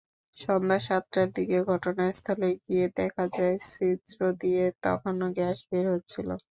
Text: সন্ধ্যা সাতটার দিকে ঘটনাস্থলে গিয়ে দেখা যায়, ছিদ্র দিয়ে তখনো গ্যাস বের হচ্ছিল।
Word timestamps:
সন্ধ্যা 0.37 0.77
সাতটার 0.79 1.27
দিকে 1.37 1.57
ঘটনাস্থলে 1.71 2.49
গিয়ে 2.61 2.85
দেখা 2.99 3.25
যায়, 3.35 3.55
ছিদ্র 3.69 4.19
দিয়ে 4.41 4.63
তখনো 4.83 5.25
গ্যাস 5.37 5.57
বের 5.69 5.85
হচ্ছিল। 5.93 6.29